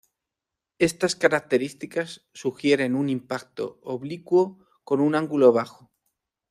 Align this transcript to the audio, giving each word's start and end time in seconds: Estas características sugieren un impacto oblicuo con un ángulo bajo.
Estas 0.79 1.15
características 1.15 2.25
sugieren 2.33 2.95
un 2.95 3.07
impacto 3.07 3.79
oblicuo 3.83 4.65
con 4.83 4.99
un 4.99 5.13
ángulo 5.13 5.51
bajo. 5.53 5.91